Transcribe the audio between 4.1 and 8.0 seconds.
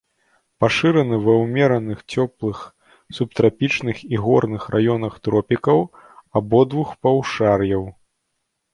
і горных раёнах тропікаў абодвух паўшар'яў.